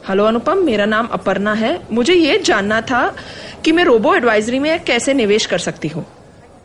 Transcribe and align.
Hello 0.00 0.24
अनुपम, 0.24 0.58
मेरा 0.64 0.84
नाम 0.86 1.06
अपर्णा 1.06 1.52
है। 1.54 1.78
मुझे 1.92 2.14
ये 2.14 2.38
जानना 2.38 2.80
था 2.82 3.08
कि 3.64 3.72
मैं 3.72 3.84
रोबो 3.84 4.14
एडवाइजरी 4.14 4.58
में 4.58 4.84
कैसे 4.84 5.14
निवेश 5.14 5.46
कर 5.46 5.58
सकती 5.60 5.88
हूँ। 5.88 6.04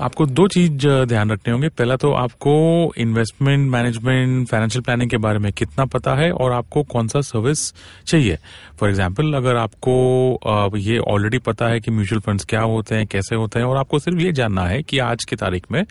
आपको 0.00 0.24
दो 0.26 0.46
चीज़ 0.48 0.86
ध्यान 1.08 1.30
रखने 1.30 1.52
होंगे। 1.52 1.68
पहला 1.70 1.96
तो 1.96 2.10
आपको 2.12 2.52
इन्वेस्टमेंट 2.98 3.70
मैनेजमेंट 3.70 4.48
फाइनेंशियल 4.48 4.82
प्लानिंग 4.82 5.10
के 5.10 5.16
बारे 5.16 5.38
में 5.38 5.50
कितना 5.52 5.84
पता 5.86 6.14
है 6.14 6.30
और 6.32 6.52
आपको 6.52 6.82
कौन 6.84 7.08
सा 7.08 7.20
सर्विस 7.20 7.72
चाहिए। 8.06 8.38
फॉर 8.80 8.88
एग्ज़ाम्पल 8.88 9.32
अगर 9.34 9.56
आपको 9.56 10.78
ये 10.78 10.98
ऑलरेडी 10.98 11.38
पता 11.46 11.68
है 11.68 11.80
कि 11.80 11.90
म्यूचुअल 11.90 12.20
फंड्स 12.20 12.44
क्या 12.44 12.60
होते 12.62 12.94
हैं, 12.94 13.06
कैसे 13.06 13.36
होते 13.36 13.58
हैं, 13.58 13.66
और 13.66 13.76
आपको 13.76 13.98
सिर्फ़ 13.98 14.20
ये 14.20 14.32
जानना 14.32 14.66
है 14.66 14.82
कि 14.82 14.98
आज 15.00 15.24
की 15.24 15.36
तारीख 15.36 15.70
में 15.72 15.84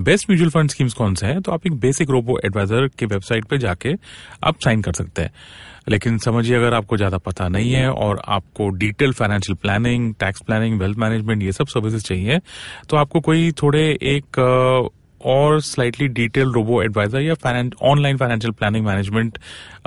बेस्ट 0.00 0.30
म्यूचुअल 0.30 0.50
फंड 0.50 0.70
स्कीम्स 0.70 0.94
कौन 0.94 1.14
से 1.14 1.26
हैं 1.26 1.40
तो 1.40 1.52
आप 1.52 1.66
एक 1.66 1.80
बेसिक 1.80 2.10
रोबो 2.10 2.38
एडवाइजर 2.44 2.88
के 2.98 3.06
वेबसाइट 3.06 3.44
पर 3.44 3.56
जाके 3.58 3.94
आप 4.44 4.60
साइन 4.64 4.82
कर 4.82 4.92
सकते 4.92 5.22
हैं। 5.22 5.32
लेकिन 5.88 6.18
समझिए, 6.18 6.56
अगर 6.56 6.74
आपको 6.74 6.96
ज़्यादा 6.96 7.18
पता 7.18 7.48
नहीं 7.48 7.72
है 7.72 7.88
और 7.90 8.22
आपको 8.28 8.68
detail 8.78 9.12
financial 9.12 9.56
planning 9.62 10.14
tax 10.20 10.40
planning 10.40 10.78
wealth 10.80 10.98
management 10.98 11.42
ये 11.42 11.52
सब 11.52 11.66
सर्विसेज़ 11.68 12.04
चाहिए 12.04 12.40
तो 12.88 12.96
आपको 12.96 13.20
कोई 13.20 13.50
थोड़े 13.62 13.82
एक 14.08 14.40
और 15.20 15.60
स्लाइटली 15.60 16.06
डिटेल 16.08 16.50
रोबो 16.52 16.82
एडवाइजर 16.82 17.20
या 17.20 17.34
online 17.84 18.16
financial 18.16 18.52
planning 18.52 18.84
management 18.86 19.38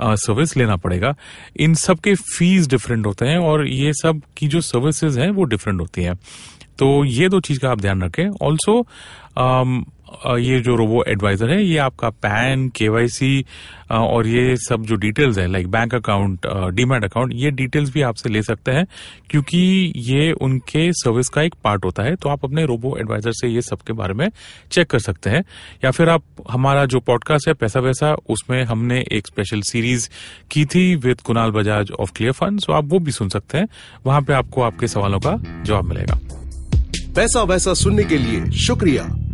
service 0.02 0.56
लेना 0.56 0.76
पड़ेगा। 0.76 1.14
इन 1.56 1.74
सब 1.74 1.98
के 1.98 2.14
फ़ीस 2.14 2.68
डिफरेंट 2.68 3.06
होते 3.06 3.26
हैं 3.26 3.38
और 3.40 3.66
ये 3.68 3.92
सब 3.94 4.20
की 4.36 4.48
जो 4.48 4.60
सर्विसेज़ 4.62 5.18
हैं 5.20 5.30
वो 5.30 5.44
डिफरेंट 5.44 5.80
होती 5.80 6.02
हैं। 6.02 6.14
तो 6.78 7.04
ये 7.04 7.28
दो 7.28 7.40
चीज़ 7.40 7.60
का 7.60 7.70
आप 7.70 7.80
ध्यान 7.80 8.02
रखें। 8.02 8.28
ऑल्सो 8.42 8.80
ये 10.38 10.60
जो 10.60 10.74
रोबो 10.76 11.02
एडवाइजर 11.08 11.50
है, 11.50 11.62
ये 11.64 11.76
आपका 11.78 12.08
पैन 12.10 12.68
केवाईसी 12.68 13.44
और 13.90 14.26
ये 14.26 14.56
सब 14.58 14.82
जो 14.82 14.94
डिटेल्स 14.96 15.38
है 15.38 15.46
like 15.52 15.66
bank 15.68 15.94
account 15.94 16.46
demat 16.74 17.04
account 17.04 17.32
ये 17.34 17.50
डिटेल्स 17.50 17.90
भी 17.90 18.02
आपसे 18.02 18.28
ले 18.28 18.42
सकते 18.42 18.70
हैं, 18.70 18.86
क्योंकि 19.30 19.92
ये 19.98 20.30
उनके 20.32 20.90
सर्विस 20.92 21.28
का 21.28 21.42
एक 21.42 21.54
पार्ट 21.64 21.84
होता 21.84 22.02
है 22.02 22.14
तो 22.16 22.28
आप 22.28 22.44
अपने 22.44 22.64
रोबो 22.66 22.96
एडवाइजर 22.98 23.32
से 23.32 23.48
ये 23.48 23.62
सब 23.62 23.78
के 23.78 23.92
बारे 23.92 24.14
में 24.14 24.28
चेक 24.72 24.90
कर 24.90 24.98
सकते 24.98 25.30
हैं। 25.30 25.44
या 25.84 25.90
फिर 25.90 26.08
आप, 26.08 26.22
हमारा 26.50 26.84
जो 26.84 27.00
पॉडकास्ट 27.00 27.48
है, 27.48 27.54
पैसा 27.54 27.80
वैसा, 27.80 28.14
उसमें 28.28 28.62
हमने 28.64 29.04
एक 29.12 29.26
स्पेशल 29.26 29.60
सीरीज़ 29.62 30.08
की 30.50 30.64
थी 30.64 30.94
with 30.96 31.20
Kunal 31.20 31.50
Bajaj 31.50 31.90
of 31.90 32.12
Clear 32.16 32.32
Fund 32.32 32.60
आप 32.70 32.84
वो 32.84 32.98
भी 32.98 33.12
सुन 33.12 33.28
सकते 33.28 33.58
हैं। 33.58 33.66
वहाँ 34.06 34.22
पे 34.22 34.32
आपको 34.32 34.62
आपके 34.62 34.88
सवालों 34.88 35.20
का 35.20 35.36
जवाब 35.62 35.84
मिलेगा। 35.84 36.20
पैसा 37.16 37.42
वैसा 37.42 37.74
सुनने 37.74 38.04
के 38.04 38.18
लिए 38.18 38.50
शुक्रिया। 38.58 39.08